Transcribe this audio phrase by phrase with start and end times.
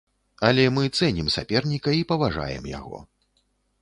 [0.47, 3.07] Але мы цэнім саперніка і паважаем яго.